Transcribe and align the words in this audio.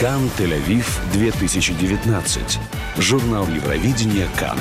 Кан 0.00 0.30
Тель-Авив 0.38 0.86
2019. 1.12 2.58
Журнал 2.96 3.46
Евровидения 3.48 4.28
Кан. 4.38 4.58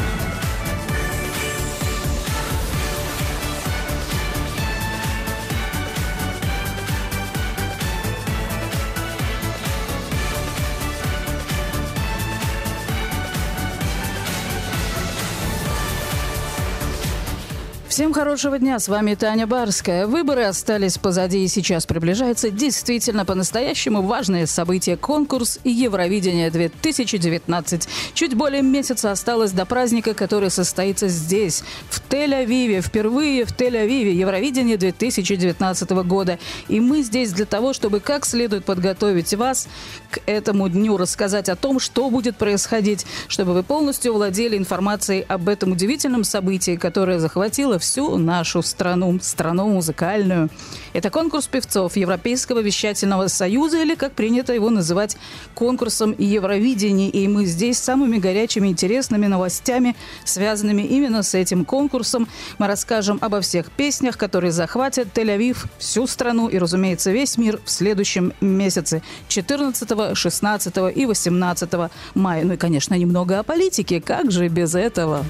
Всем 18.00 18.14
хорошего 18.14 18.58
дня, 18.58 18.80
с 18.80 18.88
вами 18.88 19.16
Таня 19.16 19.46
Барская. 19.46 20.08
Выборы 20.08 20.46
остались 20.46 20.98
позади 20.98 21.44
и 21.44 21.50
сейчас 21.50 21.86
приближается 21.86 22.50
действительно 22.50 23.26
по-настоящему 23.26 24.04
важное 24.04 24.46
событие– 24.46 24.96
конкурс 24.98 25.60
Евровидение-2019. 25.66 27.90
Чуть 28.14 28.36
более 28.36 28.62
месяца 28.62 29.12
осталось 29.12 29.52
до 29.52 29.66
праздника, 29.66 30.14
который 30.14 30.50
состоится 30.50 31.10
здесь, 31.10 31.62
в 31.90 32.02
Тель-Авиве. 32.10 32.82
Впервые 32.82 33.44
в 33.44 33.52
Тель-Авиве 33.52 34.14
Евровидение 34.14 34.78
2019 34.78 35.90
года. 35.90 36.40
И 36.70 36.80
мы 36.80 37.02
здесь 37.02 37.34
для 37.34 37.46
того, 37.46 37.74
чтобы 37.74 38.00
как 38.00 38.26
следует 38.26 38.64
подготовить 38.64 39.34
вас 39.34 39.68
к 40.10 40.22
этому 40.26 40.70
дню, 40.70 40.96
рассказать 40.96 41.50
о 41.50 41.58
том, 41.58 41.82
что 41.82 42.10
будет 42.10 42.38
происходить, 42.38 43.06
чтобы 43.28 43.54
вы 43.54 43.64
полностью 43.64 44.14
владели 44.14 44.56
информацией 44.56 45.26
об 45.28 45.50
этом 45.50 45.74
удивительном 45.74 46.24
событии, 46.24 46.78
которое 46.78 47.20
захватило 47.20 47.78
все 47.78 47.89
всю 47.90 48.18
нашу 48.18 48.62
страну, 48.62 49.20
страну 49.20 49.68
музыкальную. 49.68 50.50
Это 50.94 51.10
конкурс 51.10 51.48
певцов 51.48 51.96
Европейского 51.96 52.60
вещательного 52.60 53.28
союза, 53.30 53.82
или, 53.82 53.96
как 53.96 54.14
принято 54.14 54.54
его 54.54 54.70
называть, 54.70 55.18
конкурсом 55.56 56.14
Евровидения. 56.16 57.10
И 57.10 57.28
мы 57.28 57.46
здесь 57.46 57.80
самыми 57.80 58.20
горячими, 58.20 58.68
интересными 58.68 59.26
новостями, 59.26 59.96
связанными 60.24 60.84
именно 60.84 61.24
с 61.24 61.34
этим 61.34 61.66
конкурсом. 61.66 62.28
Мы 62.60 62.68
расскажем 62.68 63.18
обо 63.22 63.42
всех 63.42 63.72
песнях, 63.72 64.18
которые 64.18 64.52
захватят 64.52 65.08
Тель-Авив, 65.16 65.66
всю 65.80 66.06
страну 66.06 66.48
и, 66.48 66.60
разумеется, 66.60 67.10
весь 67.10 67.38
мир 67.40 67.60
в 67.66 67.72
следующем 67.72 68.34
месяце 68.40 69.02
14, 69.30 70.16
16 70.16 70.76
и 70.96 71.06
18 71.08 71.72
мая. 72.14 72.46
Ну 72.46 72.54
и, 72.54 72.58
конечно, 72.58 72.94
немного 72.94 73.40
о 73.40 73.44
политике. 73.44 74.00
Как 74.00 74.32
же 74.32 74.48
без 74.48 74.76
этого? 74.76 75.26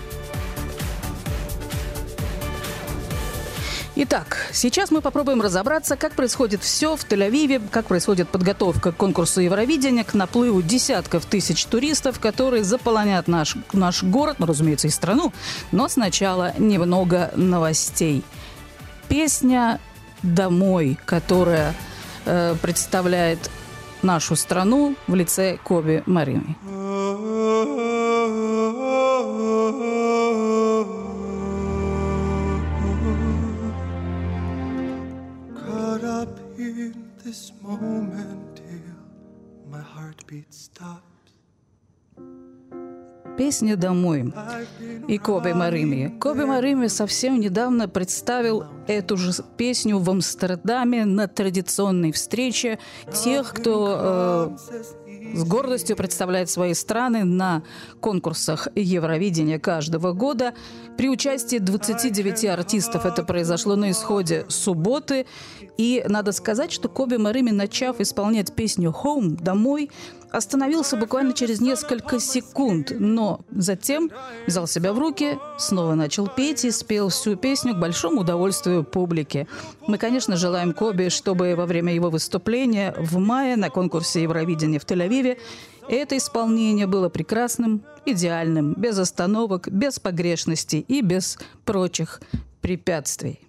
Итак, 4.01 4.37
сейчас 4.53 4.91
мы 4.91 5.01
попробуем 5.01 5.41
разобраться, 5.41 5.97
как 5.97 6.13
происходит 6.13 6.63
все 6.63 6.95
в 6.95 7.03
Тель-Авиве, 7.03 7.61
как 7.69 7.87
происходит 7.87 8.29
подготовка 8.29 8.93
к 8.93 8.95
конкурсу 8.95 9.41
Евровидения, 9.41 10.05
к 10.05 10.13
наплыву 10.13 10.61
десятков 10.61 11.25
тысяч 11.25 11.65
туристов, 11.65 12.17
которые 12.17 12.63
заполонят 12.63 13.27
наш, 13.27 13.57
наш 13.73 14.03
город, 14.03 14.37
ну, 14.39 14.45
разумеется, 14.45 14.87
и 14.87 14.89
страну. 14.89 15.33
Но 15.73 15.89
сначала 15.89 16.53
немного 16.57 17.31
новостей. 17.35 18.23
Песня 19.09 19.81
«Домой», 20.23 20.97
которая 21.05 21.75
э, 22.23 22.55
представляет 22.61 23.51
нашу 24.01 24.37
страну 24.37 24.95
в 25.07 25.15
лице 25.15 25.57
Коби 25.61 26.03
Марины. 26.05 26.55
Песня 43.39 43.77
«Домой» 43.77 44.33
и 45.07 45.17
Коби 45.17 45.53
Марими. 45.53 46.13
Коби 46.19 46.43
Марими 46.43 46.87
совсем 46.87 47.39
недавно 47.39 47.87
представил 47.87 48.65
эту 48.85 49.15
же 49.15 49.31
песню 49.55 49.97
в 49.97 50.09
Амстердаме 50.09 51.05
на 51.05 51.25
традиционной 51.29 52.11
встрече 52.11 52.79
тех, 53.13 53.53
кто 53.53 54.57
э, 54.57 55.35
с 55.35 55.43
гордостью 55.45 55.95
представляет 55.95 56.49
свои 56.49 56.73
страны 56.73 57.23
на 57.23 57.63
конкурсах 58.01 58.67
Евровидения 58.75 59.57
каждого 59.57 60.11
года. 60.11 60.53
При 60.97 61.07
участии 61.07 61.59
29 61.59 62.43
артистов 62.43 63.05
это 63.05 63.23
произошло 63.23 63.77
на 63.77 63.91
исходе 63.91 64.45
субботы. 64.49 65.25
И 65.77 66.03
надо 66.09 66.33
сказать, 66.33 66.73
что 66.73 66.89
Коби 66.89 67.15
Марими, 67.15 67.51
начав 67.51 68.01
исполнять 68.01 68.53
песню 68.53 68.93
«Home» 69.03 69.41
«Домой», 69.41 69.89
остановился 70.31 70.97
буквально 70.97 71.33
через 71.33 71.61
несколько 71.61 72.19
секунд, 72.19 72.91
но 72.97 73.41
затем 73.51 74.11
взял 74.47 74.67
себя 74.67 74.93
в 74.93 74.99
руки, 74.99 75.37
снова 75.57 75.95
начал 75.95 76.27
петь 76.27 76.65
и 76.65 76.71
спел 76.71 77.09
всю 77.09 77.35
песню 77.35 77.73
к 77.73 77.79
большому 77.79 78.21
удовольствию 78.21 78.83
публики. 78.83 79.47
Мы, 79.87 79.97
конечно, 79.97 80.37
желаем 80.37 80.73
Коби, 80.73 81.09
чтобы 81.09 81.55
во 81.55 81.65
время 81.65 81.93
его 81.93 82.09
выступления 82.09 82.93
в 82.97 83.17
мае 83.17 83.55
на 83.55 83.69
конкурсе 83.69 84.23
Евровидения 84.23 84.79
в 84.79 84.85
Тель-Авиве 84.85 85.37
это 85.89 86.17
исполнение 86.17 86.85
было 86.85 87.09
прекрасным, 87.09 87.83
идеальным, 88.05 88.75
без 88.75 88.99
остановок, 88.99 89.69
без 89.71 89.99
погрешностей 89.99 90.85
и 90.87 91.01
без 91.01 91.39
прочих 91.65 92.21
препятствий. 92.61 93.48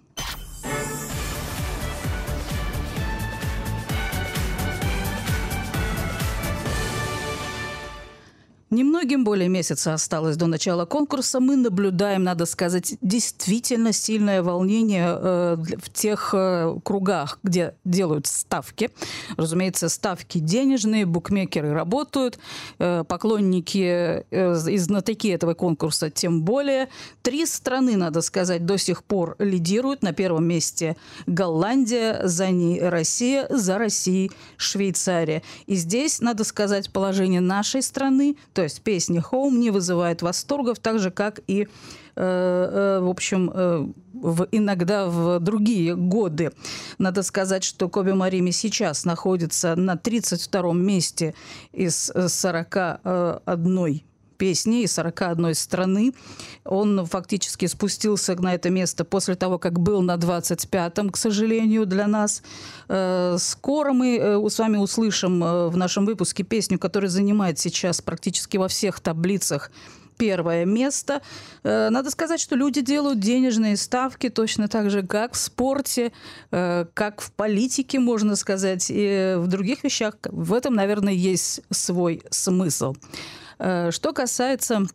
Немногим 8.71 9.25
более 9.25 9.49
месяца 9.49 9.93
осталось 9.93 10.37
до 10.37 10.47
начала 10.47 10.85
конкурса. 10.85 11.41
Мы 11.41 11.57
наблюдаем, 11.57 12.23
надо 12.23 12.45
сказать, 12.45 12.95
действительно 13.01 13.91
сильное 13.91 14.41
волнение 14.41 15.07
э, 15.09 15.57
в 15.77 15.89
тех 15.91 16.33
э, 16.33 16.77
кругах, 16.81 17.39
где 17.43 17.75
делают 17.83 18.27
ставки. 18.27 18.89
Разумеется, 19.35 19.89
ставки 19.89 20.37
денежные, 20.37 21.05
букмекеры 21.05 21.73
работают, 21.73 22.39
э, 22.79 23.03
поклонники 23.05 24.23
э, 24.31 24.69
и 24.69 24.77
знатоки 24.77 25.27
этого 25.27 25.53
конкурса 25.53 26.09
тем 26.09 26.43
более. 26.43 26.87
Три 27.23 27.45
страны, 27.45 27.97
надо 27.97 28.21
сказать, 28.21 28.65
до 28.65 28.77
сих 28.77 29.03
пор 29.03 29.35
лидируют. 29.37 30.01
На 30.01 30.13
первом 30.13 30.45
месте 30.45 30.95
Голландия, 31.27 32.21
за 32.23 32.49
ней 32.51 32.79
Россия, 32.81 33.47
за 33.49 33.77
Россией 33.77 34.31
Швейцария. 34.55 35.43
И 35.65 35.75
здесь, 35.75 36.21
надо 36.21 36.45
сказать, 36.45 36.89
положение 36.93 37.41
нашей 37.41 37.81
страны, 37.81 38.37
то 38.53 38.60
то 38.61 38.65
есть 38.65 38.81
песня 38.83 39.23
«Home» 39.31 39.57
не 39.57 39.71
вызывает 39.71 40.21
восторгов, 40.21 40.77
так 40.77 40.99
же, 40.99 41.09
как 41.09 41.39
и, 41.47 41.61
э, 41.63 41.67
э, 42.15 42.99
в 43.01 43.09
общем, 43.09 43.51
э, 43.51 43.87
в, 44.13 44.47
иногда 44.51 45.07
в 45.07 45.39
другие 45.39 45.95
годы. 45.95 46.51
Надо 46.99 47.23
сказать, 47.23 47.63
что 47.63 47.89
Коби 47.89 48.11
Марими 48.11 48.51
сейчас 48.51 49.03
находится 49.03 49.75
на 49.75 49.95
32-м 49.95 50.79
месте 50.79 51.33
из 51.73 52.11
41 52.15 54.03
песни 54.41 54.81
из 54.81 54.93
41 54.93 55.53
страны. 55.53 56.13
Он 56.65 57.05
фактически 57.05 57.67
спустился 57.67 58.35
на 58.41 58.55
это 58.55 58.71
место 58.71 59.05
после 59.05 59.35
того, 59.35 59.59
как 59.59 59.79
был 59.79 60.01
на 60.01 60.15
25-м, 60.15 61.11
к 61.11 61.17
сожалению, 61.17 61.85
для 61.85 62.07
нас. 62.07 62.41
Э, 62.89 63.37
скоро 63.37 63.93
мы 63.93 64.17
э, 64.17 64.49
с 64.49 64.57
вами 64.57 64.77
услышим 64.77 65.43
э, 65.43 65.67
в 65.67 65.77
нашем 65.77 66.07
выпуске 66.07 66.41
песню, 66.43 66.79
которая 66.79 67.11
занимает 67.11 67.59
сейчас 67.59 68.01
практически 68.01 68.57
во 68.57 68.67
всех 68.67 68.99
таблицах 68.99 69.71
первое 70.17 70.65
место. 70.65 71.21
Надо 71.63 72.11
сказать, 72.11 72.39
что 72.39 72.55
люди 72.55 72.81
делают 72.81 73.19
денежные 73.19 73.75
ставки 73.75 74.29
точно 74.29 74.67
так 74.67 74.91
же, 74.91 75.01
как 75.01 75.33
в 75.33 75.37
спорте, 75.37 76.11
как 76.51 77.21
в 77.21 77.31
политике, 77.31 77.99
можно 77.99 78.35
сказать, 78.35 78.85
и 78.89 79.33
в 79.37 79.47
других 79.47 79.83
вещах. 79.83 80.13
В 80.29 80.53
этом, 80.53 80.75
наверное, 80.75 81.13
есть 81.13 81.61
свой 81.71 82.21
смысл. 82.29 82.93
Э, 83.61 83.91
что 83.91 84.11
касается 84.11 84.87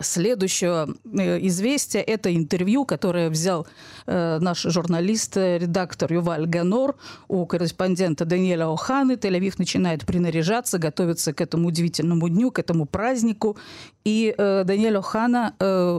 Следующего 0.00 0.94
э, 1.04 1.44
известия– 1.48 2.00
это 2.06 2.32
интервью, 2.32 2.84
которое 2.84 3.28
взял 3.28 3.66
э, 4.06 4.38
наш 4.40 4.62
журналист, 4.62 5.36
редактор 5.36 6.12
Юваль 6.12 6.46
Ганор 6.46 6.94
у 7.26 7.44
корреспондента 7.44 8.24
Даниэля 8.24 8.72
Оханы. 8.72 9.16
Тель-Авив 9.16 9.54
начинает 9.58 10.06
принаряжаться, 10.06 10.78
готовиться 10.78 11.32
к 11.32 11.40
этому 11.40 11.68
удивительному 11.68 12.28
дню, 12.28 12.52
к 12.52 12.60
этому 12.60 12.86
празднику. 12.86 13.56
И 14.04 14.32
э, 14.36 14.62
Даниэль 14.64 14.96
Охана 14.98 15.54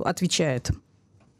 отвечает– 0.05 0.71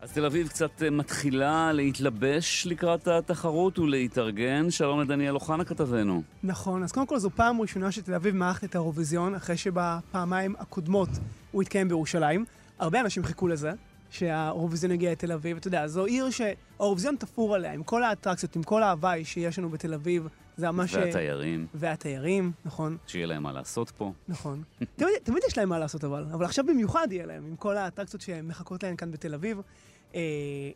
אז 0.01 0.12
תל 0.12 0.25
אביב 0.25 0.48
קצת 0.48 0.83
מתחילה 0.92 1.74
להתלבש 1.74 2.68
לקראת 2.68 3.07
התחרות 3.07 3.80
ולהתארגן. 3.80 4.69
שלום 4.69 5.01
לדניאל 5.01 5.36
אוחנה 5.36 5.65
כתבנו. 5.65 6.21
נכון, 6.44 6.83
אז 6.83 6.92
קודם 6.92 7.07
כל 7.07 7.19
זו 7.19 7.30
פעם 7.30 7.62
ראשונה 7.62 7.92
שתל 7.92 8.13
אביב 8.13 8.36
מערכת 8.36 8.63
את 8.63 8.75
האירוויזיון, 8.75 9.36
אחרי 9.36 9.57
שבפעמיים 9.57 10.56
הקודמות 10.59 11.09
הוא 11.51 11.62
התקיים 11.62 11.88
בירושלים. 11.88 12.45
הרבה 12.80 13.00
אנשים 13.00 13.24
חיכו 13.24 13.48
לזה, 13.48 13.71
שהאירוויזיון 14.09 14.92
יגיע 14.92 15.12
לתל 15.12 15.31
אביב. 15.31 15.57
אתה 15.57 15.68
יודע, 15.68 15.88
זו 15.88 16.06
עיר 16.06 16.30
שהאירוויזיון 16.30 17.15
תפור 17.15 17.56
עליה, 17.56 17.74
עם 17.74 17.83
כל 17.83 18.04
האטרקציות, 18.04 18.56
עם 18.56 18.63
כל 18.63 18.83
ההוואי 18.83 19.25
שיש 19.25 19.59
לנו 19.59 19.69
בתל 19.69 19.94
אביב. 19.94 20.27
זה 20.61 20.71
ממש... 20.71 20.93
והתיירים, 20.93 21.67
והתיירים, 21.73 22.51
נכון, 22.65 22.97
שיהיה 23.07 23.25
להם 23.25 23.43
מה 23.43 23.51
לעשות 23.51 23.89
פה. 23.89 24.13
נכון. 24.27 24.63
תמיד, 24.95 25.13
תמיד 25.23 25.43
יש 25.47 25.57
להם 25.57 25.69
מה 25.69 25.79
לעשות 25.79 26.03
אבל, 26.03 26.25
אבל 26.33 26.45
עכשיו 26.45 26.65
במיוחד 26.65 27.07
יהיה 27.11 27.25
להם, 27.25 27.45
עם 27.45 27.55
כל 27.55 27.77
האטרקציות 27.77 28.21
שמחכות 28.21 28.83
להם 28.83 28.95
כאן 28.95 29.11
בתל 29.11 29.33
אביב. 29.33 29.61
אה, 30.15 30.21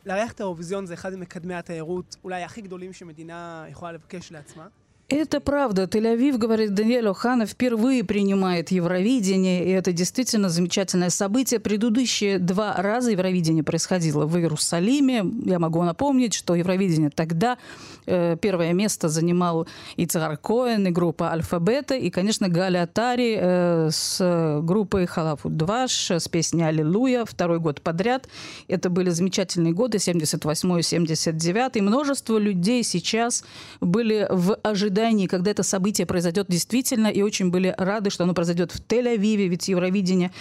לארח 0.06 0.32
את 0.32 0.40
האירוויזיון 0.40 0.86
זה 0.86 0.94
אחד 0.94 1.16
ממקדמי 1.16 1.54
התיירות 1.54 2.16
אולי 2.24 2.44
הכי 2.44 2.62
גדולים 2.62 2.94
שמדינה 2.94 3.66
יכולה 3.70 3.92
לבקש 3.92 4.32
לעצמה. 4.32 4.68
Это 5.08 5.40
правда. 5.40 5.84
Тель-Авив, 5.84 6.40
говорит 6.40 6.74
Даниэль 6.74 7.08
Охана, 7.08 7.46
впервые 7.46 8.04
принимает 8.04 8.72
Евровидение, 8.72 9.64
и 9.64 9.70
это 9.70 9.92
действительно 9.92 10.50
замечательное 10.50 11.12
событие. 11.12 11.60
Предыдущие 11.60 12.40
два 12.40 12.74
раза 12.76 13.12
Евровидение 13.12 13.64
происходило 13.64 14.26
в 14.26 14.36
Иерусалиме. 14.36 15.24
Я 15.46 15.60
могу 15.60 15.84
напомнить, 15.84 16.34
что 16.34 16.56
Евровидение 16.56 17.12
тогда 17.12 17.60
э, 18.08 18.36
первое 18.42 18.74
место 18.74 19.08
занимал 19.08 19.68
и 19.96 20.08
Коэн, 20.08 20.88
и 20.88 20.90
группа 20.90 21.30
Альфа-Бета, 21.30 21.94
и, 21.94 22.10
конечно, 22.10 22.50
Галя 22.50 22.84
Атари 22.84 23.38
э, 23.40 23.90
с 23.92 24.60
группой 24.64 25.06
Халафу 25.06 25.50
Дваш, 25.50 26.10
с 26.10 26.28
песней 26.28 26.64
«Аллилуйя» 26.64 27.26
второй 27.26 27.60
год 27.60 27.80
подряд. 27.82 28.28
Это 28.68 28.90
были 28.90 29.12
замечательные 29.12 29.74
годы, 29.74 30.00
78-79. 30.00 31.80
Множество 31.84 32.40
людей 32.40 32.82
сейчас 32.82 33.44
были 33.82 34.28
в 34.32 34.56
ожидании 34.64 34.95
ожидании, 34.96 35.28
когда 35.28 35.52
это 35.52 35.64
событие 35.64 36.08
произойдет 36.08 36.48
действительно, 36.48 37.08
и 37.08 37.22
очень 37.22 37.50
были 37.50 37.74
рады, 37.78 38.10
что 38.10 38.24
оно 38.24 38.34
произойдет 38.34 38.72
в 38.72 38.80
Тель-Авиве, 38.82 39.48
ведь 39.48 39.68
Евровидение 39.68 40.32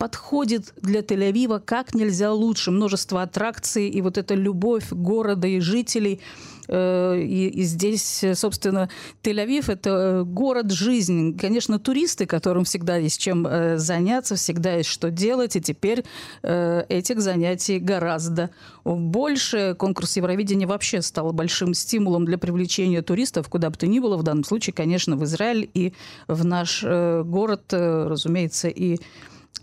подходит 0.00 0.72
для 0.80 1.00
Тель-Авива 1.00 1.60
как 1.60 1.94
нельзя 1.94 2.32
лучше. 2.32 2.70
Множество 2.70 3.20
аттракций 3.20 3.90
и 3.90 4.00
вот 4.00 4.16
эта 4.16 4.34
любовь 4.34 4.90
города 4.90 5.46
и 5.46 5.60
жителей– 5.60 6.20
Э, 6.70 7.20
и, 7.20 7.48
и 7.48 7.62
здесь, 7.62 8.24
собственно, 8.34 8.88
Тель-Авив– 9.22 9.64
это 9.68 10.22
город 10.24 10.70
жизни. 10.70 11.32
Конечно, 11.32 11.78
туристы, 11.78 12.26
которым 12.26 12.64
всегда 12.64 12.96
есть 12.96 13.20
чем 13.20 13.46
э, 13.46 13.76
заняться, 13.76 14.36
всегда 14.36 14.74
есть 14.74 14.88
что 14.88 15.10
делать, 15.10 15.56
и 15.56 15.60
теперь 15.60 16.04
э, 16.42 16.84
этих 16.88 17.20
занятий 17.20 17.80
гораздо 17.80 18.50
больше. 18.84 19.74
Конкурс 19.78 20.16
Евровидения 20.16 20.66
вообще 20.66 21.02
стал 21.02 21.32
большим 21.32 21.74
стимулом 21.74 22.24
для 22.24 22.38
привлечения 22.38 23.02
туристов, 23.02 23.48
куда 23.48 23.70
бы 23.70 23.76
то 23.76 23.88
ни 23.88 23.98
было, 23.98 24.16
в 24.16 24.22
данном 24.22 24.44
случае, 24.44 24.72
конечно, 24.72 25.16
в 25.16 25.24
Израиль 25.24 25.68
и 25.74 25.92
в 26.28 26.44
наш 26.44 26.84
город, 26.84 27.72
разумеется, 27.72 28.68
и 28.68 28.98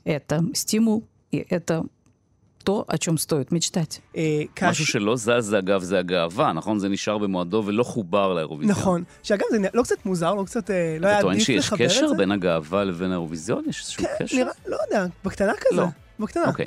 это 0.04 0.40
стимул, 0.54 1.02
и 1.32 1.38
это 1.50 1.84
то, 2.64 2.84
о 2.88 2.98
чем 2.98 3.16
стоит 3.18 3.50
мечтать. 3.50 4.00
משהו 4.62 4.86
שלא 4.86 5.16
זז, 5.16 5.54
אגב, 5.58 5.82
זה 5.82 5.98
הגאווה, 5.98 6.52
נכון? 6.52 6.78
זה 6.78 6.88
נשאר 6.88 7.18
במועדו 7.18 7.62
ולא 7.66 7.82
חובר 7.82 8.34
לאירוויזיון. 8.34 8.78
נכון. 8.78 9.04
שאגב, 9.22 9.46
זה 9.50 9.58
לא 9.74 9.82
קצת 9.82 10.06
מוזר, 10.06 10.34
לא 10.34 10.44
קצת, 10.44 10.70
לא 11.00 11.06
היה 11.06 11.18
עדיף 11.18 11.48
לחבר 11.48 11.58
את 11.58 11.60
זה? 11.60 11.66
אתה 11.66 11.76
טוען 11.76 11.88
שיש 11.88 11.96
קשר 11.96 12.12
בין 12.16 12.32
הגאווה 12.32 12.84
לבין 12.84 13.10
האירוויזיון? 13.10 13.64
יש 13.68 13.80
איזשהו 13.80 14.04
כן, 14.04 14.24
קשר? 14.24 14.36
נראה, 14.36 14.52
לא 14.66 14.76
יודע, 14.84 15.06
בקטנה 15.24 15.52
כזה. 15.60 15.80
לא. 15.80 15.86
בקטנה. 16.20 16.44
אוקיי. 16.48 16.66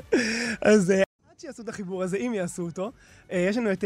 אז 0.61 0.89
עד 0.89 1.39
שיעשו 1.39 1.61
את 1.61 1.69
החיבור 1.69 2.03
הזה, 2.03 2.17
אם 2.17 2.33
יעשו 2.35 2.63
אותו, 2.63 2.91
יש 3.31 3.57
לנו 3.57 3.71
את 3.71 3.83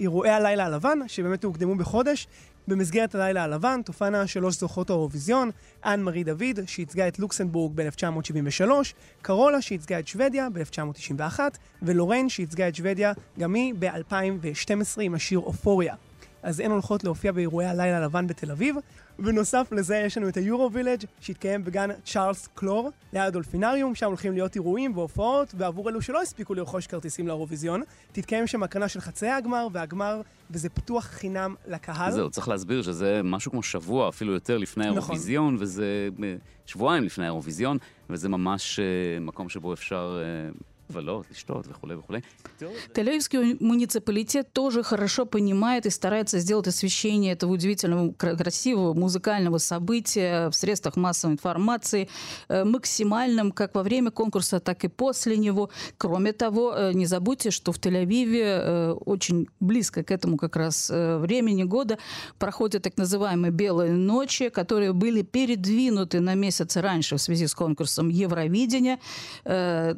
אירועי 0.00 0.30
הלילה 0.30 0.66
הלבן, 0.66 0.98
שבאמת 1.06 1.44
הוקדמו 1.44 1.74
בחודש. 1.74 2.26
במסגרת 2.67 3.15
הלילה 3.15 3.43
הלבן 3.43 3.81
תופענה 3.85 4.27
שלוש 4.27 4.59
זוכות 4.59 4.89
האירוויזיון, 4.89 5.49
אנ 5.85 6.01
מארי 6.01 6.23
דוד, 6.23 6.59
שייצגה 6.65 7.07
את 7.07 7.19
לוקסנבורג 7.19 7.71
ב-1973, 7.75 8.69
קרולה, 9.21 9.61
שייצגה 9.61 9.99
את 9.99 10.07
שוודיה 10.07 10.47
ב-1991, 10.53 11.39
ולוריין, 11.81 12.29
שייצגה 12.29 12.67
את 12.67 12.75
שוודיה 12.75 13.13
גם 13.39 13.53
היא 13.53 13.73
ב-2012 13.79 15.01
עם 15.01 15.15
השיר 15.15 15.39
אופוריה. 15.39 15.95
אז 16.43 16.59
הן 16.59 16.71
הולכות 16.71 17.03
להופיע 17.03 17.31
באירועי 17.31 17.67
הלילה 17.67 17.97
הלבן 17.97 18.27
בתל 18.27 18.51
אביב. 18.51 18.75
בנוסף 19.19 19.67
לזה 19.71 19.97
יש 19.97 20.17
לנו 20.17 20.29
את 20.29 20.37
היורו 20.37 20.71
וילג' 20.73 21.03
שהתקיים 21.19 21.63
בגן 21.63 21.89
צ'ארלס 22.05 22.49
קלור, 22.53 22.91
ליד 23.13 23.23
הדולפינריום, 23.23 23.95
שם 23.95 24.05
הולכים 24.05 24.33
להיות 24.33 24.55
אירועים 24.55 24.97
והופעות, 24.97 25.53
ועבור 25.57 25.89
אלו 25.89 26.01
שלא 26.01 26.21
הספיקו 26.21 26.53
לרכוש 26.53 26.87
כרטיסים 26.87 27.27
לאירוויזיון, 27.27 27.81
תתקיים 28.11 28.47
שם 28.47 28.63
הקרנה 28.63 28.87
של 28.87 29.01
חצאי 29.01 29.29
הגמר 29.29 29.67
והגמר, 29.71 30.21
וזה 30.51 30.69
פתוח 30.69 31.05
חינם 31.05 31.55
לקהל. 31.67 32.11
זהו, 32.11 32.29
צריך 32.29 32.47
להסביר 32.47 32.81
שזה 32.81 33.21
משהו 33.23 33.51
כמו 33.51 33.63
שבוע, 33.63 34.09
אפילו 34.09 34.33
יותר 34.33 34.57
לפני 34.57 34.83
נכון. 34.83 34.97
האירוויזיון, 34.97 35.53
נכון. 35.53 35.63
וזה 35.63 36.09
שבועיים 36.65 37.03
לפני 37.03 37.23
האירוויזיון, 37.23 37.77
וזה 38.09 38.29
ממש 38.29 38.79
uh, 38.79 39.23
מקום 39.23 39.49
שבו 39.49 39.73
אפשר... 39.73 40.17
Тель-Авивский 42.93 43.57
муниципалитет 43.59 44.51
тоже 44.53 44.83
хорошо 44.83 45.25
понимает 45.25 45.85
и 45.85 45.89
старается 45.89 46.39
сделать 46.39 46.67
освещение 46.67 47.33
этого 47.33 47.53
удивительного, 47.53 48.11
красивого 48.13 48.93
музыкального 48.93 49.57
события 49.57 50.49
в 50.49 50.53
средствах 50.53 50.95
массовой 50.95 51.33
информации 51.33 52.09
э, 52.49 52.63
максимальным 52.63 53.51
как 53.51 53.75
во 53.75 53.83
время 53.83 54.11
конкурса, 54.11 54.59
так 54.59 54.83
и 54.83 54.87
после 54.87 55.37
него. 55.37 55.69
Кроме 55.97 56.33
того, 56.33 56.73
э, 56.75 56.93
не 56.93 57.05
забудьте, 57.05 57.51
что 57.51 57.71
в 57.71 57.77
Тель-Авиве 57.77 58.41
э, 58.43 58.91
очень 59.05 59.47
близко 59.59 60.03
к 60.03 60.11
этому 60.11 60.37
как 60.37 60.55
раз 60.55 60.89
времени 60.91 61.63
года 61.63 61.97
проходят 62.37 62.83
так 62.83 62.97
называемые 62.97 63.51
«белые 63.51 63.93
ночи», 63.93 64.49
которые 64.49 64.93
были 64.93 65.21
передвинуты 65.21 66.19
на 66.19 66.35
месяц 66.35 66.75
раньше 66.77 67.17
в 67.17 67.21
связи 67.21 67.47
с 67.47 67.55
конкурсом 67.55 68.09
Евровидения. 68.09 68.99
Это 69.43 69.97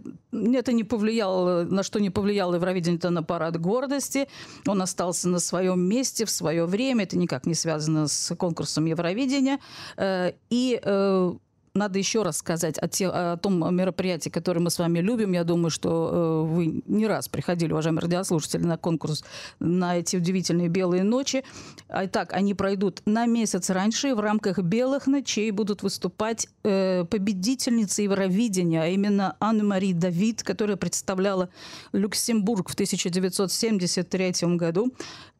не 0.71 0.82
не 0.83 0.89
повлиял, 0.89 1.65
на 1.65 1.83
что 1.83 1.99
не 1.99 2.09
повлияло 2.09 2.55
Евровидение, 2.55 2.97
это 2.97 3.09
на 3.09 3.23
парад 3.23 3.59
гордости. 3.59 4.27
Он 4.67 4.81
остался 4.81 5.29
на 5.29 5.39
своем 5.39 5.79
месте 5.79 6.25
в 6.25 6.29
свое 6.29 6.65
время. 6.65 7.03
Это 7.03 7.17
никак 7.17 7.45
не 7.45 7.55
связано 7.55 8.07
с 8.07 8.35
конкурсом 8.35 8.85
Евровидения. 8.85 9.59
Э, 9.97 10.33
и 10.49 10.79
э, 10.83 11.33
надо 11.75 11.97
еще 11.97 12.21
раз 12.21 12.37
сказать 12.37 12.77
о, 12.77 12.87
те, 12.87 13.07
о 13.07 13.35
том 13.37 13.75
мероприятии, 13.75 14.29
которое 14.29 14.59
мы 14.59 14.69
с 14.69 14.77
вами 14.77 14.99
любим. 14.99 15.31
Я 15.31 15.43
думаю, 15.43 15.71
что 15.71 16.45
э, 16.47 16.53
вы 16.53 16.83
не 16.85 17.07
раз 17.07 17.27
приходили, 17.27 17.71
уважаемые 17.71 18.03
радиослушатели, 18.03 18.61
на 18.61 18.77
конкурс 18.77 19.23
на 19.59 19.97
эти 19.97 20.15
удивительные 20.15 20.67
белые 20.67 21.01
ночи. 21.01 21.43
А 21.87 22.07
так, 22.07 22.33
они 22.33 22.53
пройдут 22.53 23.01
на 23.05 23.25
месяц 23.25 23.71
раньше, 23.71 24.13
в 24.13 24.19
рамках 24.19 24.59
белых 24.59 25.07
ночей 25.07 25.49
будут 25.49 25.81
выступать 25.81 26.47
э, 26.63 27.05
победительницы 27.05 28.03
Евровидения, 28.03 28.83
а 28.83 28.87
именно 28.87 29.35
Анна-Мари 29.39 29.93
Давид, 29.93 30.43
которая 30.43 30.77
представляла 30.77 31.49
Люксембург 31.91 32.69
в 32.69 32.73
1973 32.75 34.33
году. 34.57 34.93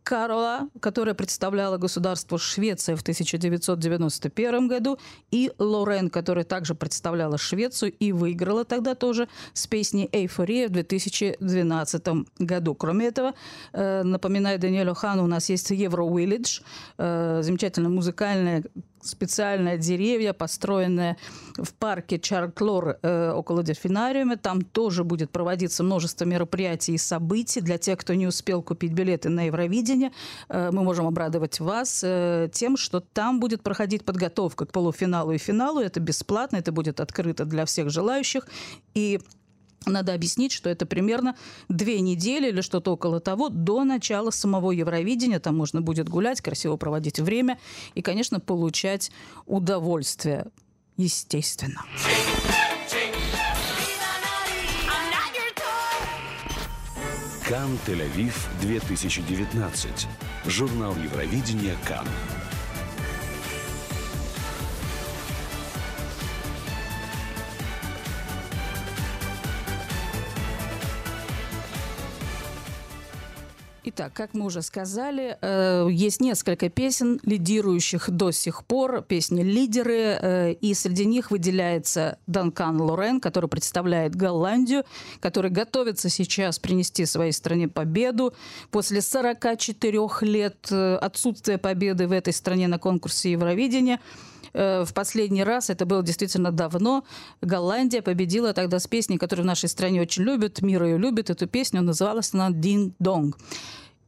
Карла, 0.04 0.70
которая 0.80 1.16
представляла 1.16 1.78
государство 1.78 2.38
Швеция 2.38 2.96
в 2.96 3.02
1991 3.02 4.68
году, 4.68 5.00
и 5.32 5.52
Лорен, 5.58 6.10
которая 6.10 6.46
также 6.46 6.76
представляла 6.76 7.38
Швецию 7.38 7.94
и 7.94 8.12
выиграла 8.12 8.66
тогда 8.66 8.96
тоже 8.96 9.28
с 9.54 9.66
песней 9.68 10.10
«Эйфория» 10.12 10.68
в 10.68 10.72
2012 10.72 12.08
году. 12.40 12.76
Кроме 12.76 13.08
этого, 13.08 13.34
э, 13.72 14.04
напоминаю 14.04 14.60
Даниэлю 14.60 14.94
Хану, 14.94 15.24
у 15.24 15.28
нас 15.28 15.50
есть 15.50 15.70
Евро 15.72 16.04
Village, 16.04 16.62
э, 16.98 17.42
замечательная 17.42 17.90
музыкальная 17.90 18.64
специальные 19.06 19.78
деревья, 19.78 20.34
построенные 20.34 21.18
в 21.58 21.74
парке 21.74 22.20
Чарклор 22.20 22.98
э, 23.02 23.32
около 23.32 23.64
дельфинариума. 23.64 24.38
Там 24.38 24.62
тоже 24.62 25.04
будет 25.04 25.32
проводиться 25.32 25.84
множество 25.84 26.26
мероприятий 26.26 26.94
и 26.94 26.98
событий. 26.98 27.62
Для 27.62 27.78
тех, 27.78 27.98
кто 28.00 28.14
не 28.14 28.28
успел 28.28 28.62
купить 28.62 28.94
билеты 28.94 29.30
на 29.30 29.44
Евровидение, 29.44 30.12
э, 30.50 30.72
мы 30.72 30.84
можем 30.84 31.08
обрадовать 31.08 31.60
вас 31.60 32.02
э, 32.04 32.50
тем, 32.52 32.78
что 32.78 33.00
там 33.00 33.40
будет 33.40 33.62
проходить 33.62 34.06
подготовка 34.06 34.66
к 34.66 34.72
полуфиналу 34.72 35.32
и 35.32 35.38
финалу. 35.38 35.80
Это 35.80 36.00
бесплатно, 36.00 36.58
это 36.58 36.72
будет 36.72 37.00
открыто 37.00 37.46
для 37.46 37.66
всех 37.66 37.90
желающих. 37.90 38.48
И 38.94 39.20
надо 39.86 40.14
объяснить, 40.14 40.52
что 40.52 40.70
это 40.70 40.86
примерно 40.86 41.36
две 41.70 42.00
недели 42.02 42.50
или 42.50 42.62
что-то 42.62 42.94
около 42.94 43.20
того 43.20 43.50
до 43.50 43.84
начала 43.84 44.32
самого 44.32 44.72
Евровидения. 44.72 45.40
Там 45.40 45.58
можно 45.58 45.82
будет 45.82 46.10
гулять, 46.10 46.42
красиво 46.42 46.78
проводить 46.78 47.20
время 47.20 47.60
и, 47.96 48.02
конечно, 48.02 48.40
получать 48.40 49.12
удовольствие. 49.46 50.48
Естественно. 50.98 51.82
Кан 57.48 57.78
Тель-Авив 57.86 58.34
2019. 58.62 60.08
Журнал 60.46 60.96
Евровидения 60.96 61.76
Кан. 61.86 62.08
Итак, 73.96 74.12
как 74.14 74.34
мы 74.34 74.46
уже 74.46 74.64
сказали, 74.64 75.38
э, 75.40 75.88
есть 75.92 76.20
несколько 76.20 76.68
песен, 76.70 77.20
лидирующих 77.22 78.10
до 78.10 78.32
сих 78.32 78.66
пор, 78.66 79.04
песни-лидеры, 79.04 80.18
э, 80.20 80.54
и 80.54 80.74
среди 80.74 81.06
них 81.06 81.30
выделяется 81.30 82.18
Данкан 82.26 82.82
Лорен, 82.82 83.22
который 83.22 83.48
представляет 83.48 84.16
Голландию, 84.16 84.84
который 85.20 85.52
готовится 85.52 86.10
сейчас 86.10 86.58
принести 86.58 87.06
своей 87.06 87.34
стране 87.34 87.68
победу. 87.68 88.34
После 88.72 89.00
44 89.00 90.00
лет 90.22 90.68
э, 90.72 90.96
отсутствия 90.96 91.60
победы 91.60 92.08
в 92.08 92.14
этой 92.14 92.34
стране 92.34 92.68
на 92.68 92.80
конкурсе 92.80 93.34
Евровидения 93.34 94.00
в 94.54 94.90
последний 94.94 95.44
раз, 95.44 95.70
это 95.70 95.86
было 95.86 96.04
действительно 96.04 96.52
давно, 96.52 97.04
Голландия 97.42 98.02
победила 98.02 98.54
тогда 98.54 98.80
с 98.80 98.88
песней, 98.88 99.18
которую 99.18 99.44
в 99.44 99.48
нашей 99.48 99.70
стране 99.70 100.02
очень 100.02 100.24
любят, 100.24 100.62
мир 100.62 100.84
ее 100.84 100.98
любит, 100.98 101.30
эту 101.30 101.48
песню, 101.48 101.82
называлась 101.82 102.34
она 102.34 102.52
«Дин 102.52 102.94
Донг». 103.00 103.38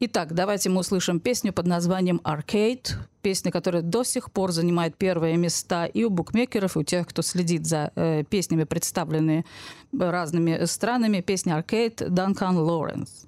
Итак, 0.01 0.33
давайте 0.33 0.69
мы 0.69 0.81
услышим 0.81 1.21
песню 1.21 1.53
под 1.53 1.67
названием 1.67 2.19
«Arcade», 2.25 2.91
песня, 3.21 3.49
которая 3.49 3.81
до 3.81 4.03
сих 4.03 4.29
пор 4.29 4.51
занимает 4.51 4.97
первые 4.97 5.37
места 5.37 5.85
и 5.85 6.03
у 6.03 6.09
букмекеров, 6.09 6.75
и 6.75 6.79
у 6.79 6.83
тех, 6.83 7.07
кто 7.07 7.21
следит 7.21 7.65
за 7.65 7.91
э, 7.95 8.23
песнями, 8.25 8.65
представленными 8.65 9.45
разными 9.97 10.65
странами. 10.65 11.21
Песня 11.21 11.57
«Arcade» 11.57 12.09
Данкан 12.09 12.57
Лоренс. 12.57 13.27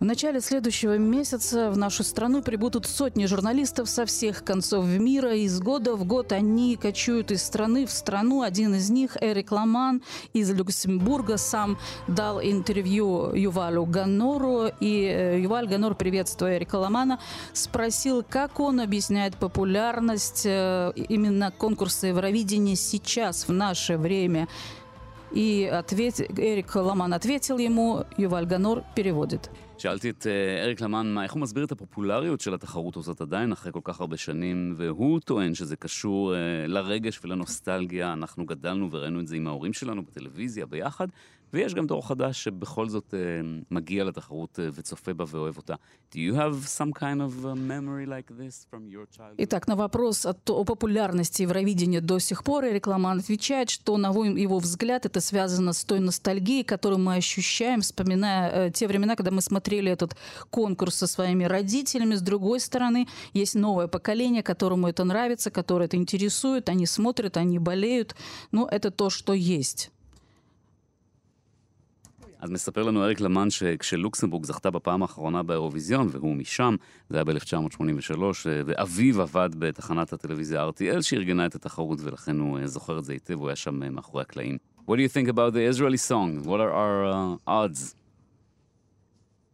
В 0.00 0.04
начале 0.06 0.40
следующего 0.40 0.96
месяца 0.96 1.70
в 1.70 1.76
нашу 1.76 2.04
страну 2.04 2.40
прибудут 2.40 2.86
сотни 2.86 3.26
журналистов 3.26 3.86
со 3.86 4.06
всех 4.06 4.42
концов 4.44 4.86
мира. 4.86 5.34
Из 5.34 5.60
года 5.60 5.94
в 5.94 6.06
год 6.06 6.32
они 6.32 6.76
кочуют 6.76 7.30
из 7.30 7.42
страны 7.42 7.84
в 7.84 7.90
страну. 7.90 8.40
Один 8.40 8.74
из 8.74 8.88
них, 8.88 9.18
Эрик 9.20 9.52
Ламан 9.52 10.02
из 10.32 10.50
Люксембурга, 10.52 11.36
сам 11.36 11.78
дал 12.08 12.40
интервью 12.40 13.34
Ювалю 13.34 13.84
Ганору. 13.84 14.68
И 14.80 15.04
э, 15.04 15.38
Юваль 15.42 15.68
Ганор, 15.68 15.94
приветствуя 15.94 16.56
Эрика 16.56 16.76
Ламана, 16.76 17.20
спросил, 17.52 18.24
как 18.26 18.58
он 18.58 18.80
объясняет 18.80 19.36
популярность 19.36 20.46
э, 20.46 20.92
именно 20.96 21.50
конкурса 21.50 22.06
Евровидения 22.06 22.74
сейчас, 22.74 23.46
в 23.46 23.52
наше 23.52 23.98
время. 23.98 24.48
И 25.30 25.70
ответ... 25.70 26.20
Эрик 26.20 26.74
Ламан 26.74 27.12
ответил 27.12 27.58
ему, 27.58 28.06
Юваль 28.16 28.46
Ганор 28.46 28.82
переводит. 28.94 29.50
שאלתי 29.80 30.10
את 30.10 30.26
אריק 30.62 30.80
למן, 30.80 31.16
איך 31.22 31.32
הוא 31.32 31.40
מסביר 31.40 31.64
את 31.64 31.72
הפופולריות 31.72 32.40
של 32.40 32.54
התחרות 32.54 32.96
הזאת 32.96 33.20
עדיין 33.20 33.52
אחרי 33.52 33.72
כל 33.72 33.80
כך 33.84 34.00
הרבה 34.00 34.16
שנים, 34.16 34.74
והוא 34.76 35.20
טוען 35.20 35.54
שזה 35.54 35.76
קשור 35.76 36.34
לרגש 36.66 37.20
ולנוסטלגיה. 37.24 38.12
אנחנו 38.12 38.46
גדלנו 38.46 38.90
וראינו 38.90 39.20
את 39.20 39.26
זה 39.26 39.36
עם 39.36 39.46
ההורים 39.46 39.72
שלנו 39.72 40.02
בטלוויזיה 40.02 40.66
ביחד, 40.66 41.06
ויש 41.53 41.73
גם 41.73 41.87
דור 41.87 42.07
חדש 42.07 42.43
שבכל 42.43 42.89
זאת 42.89 43.13
מגיע 43.71 44.03
לתחרות 44.03 44.59
וצופה 44.73 45.13
בה 45.13 45.25
ואוהב 45.27 45.57
אותה. 45.57 45.75
Do 46.11 46.17
you 46.17 46.33
have 46.33 46.67
some 46.67 46.91
kind 46.91 47.21
of 47.21 47.31
memory 47.55 48.05
like 48.05 48.29
this 48.39 48.67
from 48.71 48.83
your 48.93 49.05
childhood? 49.17 49.35
Итак, 49.37 49.67
на 49.67 49.75
вопрос 49.75 50.25
о, 50.25 50.35
о 50.49 50.63
популярности 50.65 51.43
Евровидения 51.43 52.01
до 52.01 52.19
сих 52.19 52.43
пор 52.43 52.65
Эрик 52.65 52.87
Ламан 52.87 53.19
отвечает, 53.19 53.69
что, 53.69 53.97
на 53.97 54.07
его 54.07 54.59
взгляд, 54.59 55.05
это 55.05 55.21
связано 55.21 55.71
с 55.73 55.83
той 55.85 55.99
ностальгией, 55.99 56.63
которую 56.63 56.99
мы 56.99 57.15
ощущаем, 57.15 57.81
вспоминая 57.81 58.67
э, 58.67 58.71
те 58.71 58.87
времена, 58.87 59.15
когда 59.15 59.31
мы 59.31 59.41
смотрели 59.41 59.91
этот 59.91 60.15
конкурс 60.49 60.95
со 60.95 61.07
своими 61.07 61.45
родителями. 61.45 62.15
С 62.15 62.21
другой 62.21 62.59
стороны, 62.59 63.07
есть 63.33 63.55
новое 63.55 63.87
поколение, 63.87 64.43
которому 64.43 64.87
это 64.87 65.03
нравится, 65.05 65.51
которое 65.51 65.85
это 65.85 65.97
интересует, 65.97 66.69
они 66.69 66.85
смотрят, 66.85 67.37
они 67.37 67.59
болеют. 67.59 68.15
Но 68.51 68.67
это 68.69 68.91
то, 68.91 69.09
что 69.09 69.33
есть. 69.33 69.91
אז 72.40 72.50
מספר 72.50 72.82
לנו 72.82 73.04
אריק 73.04 73.20
למן 73.20 73.50
שכשלוקסמבורג 73.50 74.44
זכתה 74.46 74.70
בפעם 74.70 75.02
האחרונה 75.02 75.42
באירוויזיון, 75.42 76.08
והוא 76.10 76.36
משם, 76.36 76.76
זה 77.08 77.16
היה 77.16 77.24
ב-1983, 77.24 78.22
ואביו 78.66 79.22
עבד 79.22 79.50
בתחנת 79.58 80.12
הטלוויזיה 80.12 80.68
RTL 80.68 81.02
שארגנה 81.02 81.46
את 81.46 81.54
התחרות, 81.54 81.98
ולכן 82.02 82.38
הוא 82.38 82.66
זוכר 82.66 82.98
את 82.98 83.04
זה 83.04 83.12
היטב, 83.12 83.34
הוא 83.34 83.48
היה 83.48 83.56
שם 83.56 83.94
מאחורי 83.94 84.22
הקלעים. 84.22 84.58
What 84.88 84.92
do 84.92 85.02
you 85.02 85.08
think 85.08 85.28
about 85.28 85.52
the 85.52 85.62
Israeli 85.72 85.98
song? 86.08 86.44
What 86.44 86.60
are 86.60 86.72
our 86.72 87.04
uh, 87.06 87.50
odds? 87.50 87.94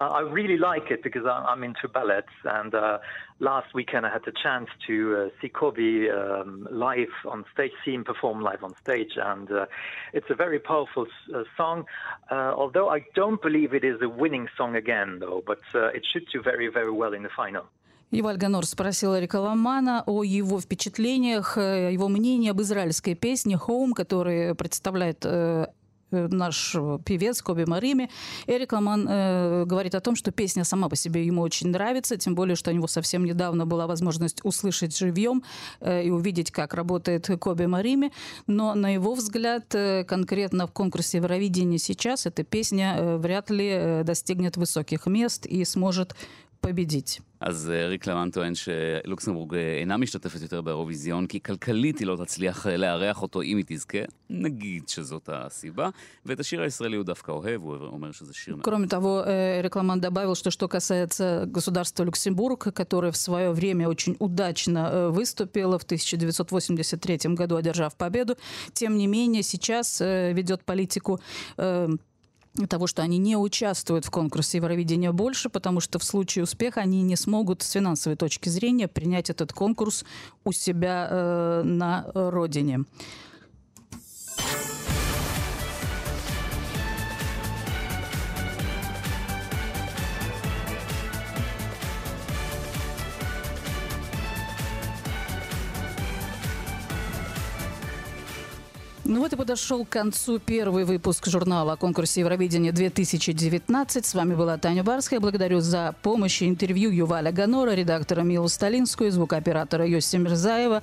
I 0.02 0.22
really 0.22 0.58
like 0.58 0.90
it 0.90 1.04
because 1.04 1.26
I'm 1.28 1.64
into 1.64 1.88
ballets, 1.88 2.34
and 2.44 2.74
uh, 2.74 2.98
last 3.40 3.74
weekend 3.76 4.06
I 4.08 4.10
had 4.10 4.24
the 4.26 4.32
chance 4.32 4.68
to 4.88 4.96
uh, 5.16 5.30
see 5.40 5.50
Kobe 5.50 6.10
um, 6.10 6.68
live 6.72 7.14
on 7.26 7.46
stage, 7.54 7.72
see 7.86 7.94
him 7.94 8.04
perform 8.04 8.42
live 8.42 8.64
on 8.64 8.76
stage, 8.78 9.14
and 9.18 9.52
uh, 9.52 9.66
it's 10.14 10.30
a 10.32 10.36
very 10.36 10.58
powerful 10.58 11.06
uh, 11.36 11.44
song. 11.56 11.86
Uh, 12.32 12.52
although 12.58 12.90
I 12.90 13.06
don't 13.14 13.42
believe 13.42 13.76
it 13.76 13.84
is 13.84 14.02
a 14.02 14.10
winning 14.10 14.48
song 14.58 14.76
again, 14.76 15.20
though, 15.20 15.44
but 15.46 15.62
uh, 15.76 15.98
it 15.98 16.04
should 16.12 16.26
do 16.34 16.42
very, 16.42 16.68
very 16.68 16.92
well 16.92 17.14
in 17.14 17.22
the 17.22 17.30
final. 17.30 17.66
Иваль 18.14 18.38
Ганор 18.38 18.66
спросил 18.66 19.18
Эрика 19.18 19.38
Ламана 19.38 20.04
о 20.06 20.24
его 20.24 20.60
впечатлениях, 20.60 21.56
его 21.56 22.10
мнении 22.10 22.50
об 22.50 22.60
израильской 22.60 23.16
песне 23.16 23.56
«Home», 23.56 23.94
которая 23.94 24.54
представляет 24.54 25.24
Э, 25.24 25.68
наш 26.11 26.77
певец 27.05 27.43
Коби 27.43 27.65
Марими, 27.65 28.11
Эрик 28.47 28.73
Ламан 28.73 29.07
э, 29.09 29.65
говорит 29.65 29.95
о 29.95 30.01
том, 30.01 30.17
что 30.17 30.31
песня 30.31 30.65
сама 30.65 30.89
по 30.89 30.97
себе 30.97 31.25
ему 31.25 31.43
очень 31.43 31.69
нравится, 31.69 32.17
тем 32.17 32.35
более, 32.35 32.57
что 32.57 32.71
у 32.71 32.75
него 32.75 32.87
совсем 32.87 33.25
недавно 33.25 33.67
была 33.67 33.87
возможность 33.87 34.45
услышать 34.45 34.97
живьем 34.97 35.43
э, 35.81 36.05
и 36.05 36.11
увидеть, 36.11 36.51
как 36.51 36.75
работает 36.75 37.29
Коби 37.41 37.67
Марими. 37.67 38.13
Но, 38.47 38.75
на 38.75 38.95
его 38.95 39.15
взгляд, 39.15 39.75
э, 39.75 40.05
конкретно 40.05 40.67
в 40.67 40.73
конкурсе 40.73 41.19
Евровидения 41.19 41.79
сейчас 41.79 42.27
эта 42.27 42.45
песня 42.45 42.97
э, 42.97 43.17
вряд 43.17 43.51
ли 43.51 43.69
э, 43.69 44.05
достигнет 44.05 44.57
высоких 44.57 45.07
мест 45.07 45.47
и 45.47 45.65
сможет 45.65 46.15
победить. 46.61 47.21
אז 47.40 47.72
ריק 47.88 48.08
למן 48.08 48.30
טוען 48.32 48.54
שלוקסמבורג 48.56 49.56
אינה 49.56 49.98
משתתפת 49.98 50.42
יותר 50.42 50.62
באירוויזיון, 50.62 51.28
כי 51.28 51.40
כלכלית 51.44 52.00
היא 52.00 52.08
לא 52.08 52.18
תצליח 52.24 52.68
לארח 52.68 53.22
אותו 53.22 53.42
אם 53.42 53.58
היא 53.58 53.66
תזכה, 53.68 53.98
נגיד 54.30 54.90
שזאת 54.90 55.30
הסיבה, 55.34 55.90
ואת 56.26 56.40
השיר 56.40 56.62
הישראלי 56.62 56.96
הוא 56.96 57.06
דווקא 57.06 57.32
אוהב, 57.32 57.62
הוא 57.62 57.76
אומר 57.76 58.12
שזה 58.12 58.34
שיר... 58.34 58.58
Кроме 58.62 58.88
того, 58.88 59.24
Рекламан 59.62 60.00
добавил, 60.00 60.36
что 60.36 60.52
что 60.52 60.68
касается 60.68 61.46
государства 61.48 62.04
Люксембург, 62.04 62.74
которое 62.74 63.12
в 63.12 63.18
свое 63.18 63.52
время 63.52 63.88
очень 63.90 64.16
удачно 64.20 65.10
выступило 65.10 65.80
в 65.80 65.84
1983 65.84 67.36
году, 67.36 67.56
одержав 67.56 67.96
победу, 67.96 68.36
тем 68.74 68.98
не 68.98 69.08
менее 69.08 69.44
сейчас 69.44 70.00
ведет 70.00 70.64
политику 70.64 71.20
того, 72.67 72.87
что 72.87 73.03
они 73.03 73.19
не 73.19 73.37
участвуют 73.37 74.07
в 74.07 74.11
конкурсе 74.11 74.59
Евровидения 74.59 75.13
больше, 75.13 75.51
потому 75.51 75.81
что 75.81 75.99
в 75.99 76.05
случае 76.05 76.45
успеха 76.45 76.81
они 76.81 77.03
не 77.03 77.17
смогут 77.17 77.63
с 77.63 77.71
финансовой 77.71 78.17
точки 78.17 78.49
зрения 78.49 78.89
принять 78.89 79.29
этот 79.29 79.53
конкурс 79.53 80.05
у 80.45 80.53
себя 80.53 81.09
э, 81.11 81.63
на 81.65 82.07
родине. 82.15 82.85
Ну 99.09 99.21
вот 99.21 99.33
и 99.33 99.37
подошел 99.37 99.85
к 99.85 99.91
концу 99.91 100.41
первый 100.41 100.85
выпуск 100.85 101.29
журнала 101.29 101.75
о 101.75 101.77
конкурсе 101.77 102.23
Евровидения 102.23 102.73
2019. 102.73 104.05
С 104.05 104.15
вами 104.15 104.35
была 104.35 104.59
Таня 104.59 104.83
Барская. 104.83 105.21
Благодарю 105.21 105.61
за 105.61 105.95
помощь 106.03 106.43
и 106.43 106.49
интервью 106.49 106.91
Юваля 106.91 107.31
Ганора, 107.31 107.71
редактора 107.71 108.23
Милу 108.23 108.49
Сталинскую, 108.49 109.13
звукооператора 109.13 109.87
Йоси 109.87 110.17
Мирзаева. 110.17 110.83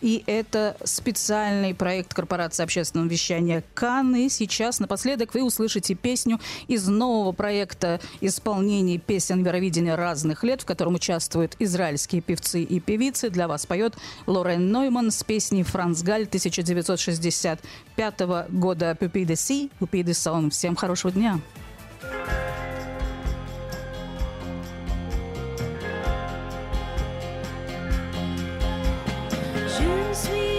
И 0.00 0.24
это 0.26 0.76
специальный 0.84 1.74
проект 1.74 2.14
корпорации 2.14 2.62
общественного 2.62 3.08
вещания 3.08 3.62
«Кан». 3.74 4.14
И 4.16 4.28
сейчас 4.28 4.80
напоследок 4.80 5.34
вы 5.34 5.42
услышите 5.42 5.94
песню 5.94 6.40
из 6.68 6.88
нового 6.88 7.32
проекта 7.32 8.00
исполнений 8.20 8.98
песен 8.98 9.40
Евровидения 9.40 9.96
разных 9.96 10.44
лет, 10.44 10.62
в 10.62 10.64
котором 10.64 10.94
участвуют 10.94 11.56
израильские 11.58 12.22
певцы 12.22 12.62
и 12.62 12.80
певицы. 12.80 13.30
Для 13.30 13.48
вас 13.48 13.66
поет 13.66 13.94
Лорен 14.26 14.70
Нойман 14.70 15.10
с 15.10 15.22
песней 15.22 15.62
«Франц 15.62 16.02
Галь» 16.02 16.24
1965 16.24 18.20
года 18.50 18.96
«Пупи 18.98 19.24
де 19.24 19.36
Си», 19.36 19.70
«Пупи 19.78 20.02
де 20.02 20.14
Сон». 20.14 20.50
Всем 20.50 20.76
хорошего 20.76 21.12
дня! 21.12 21.40
Je 29.78 30.12
suis 30.12 30.51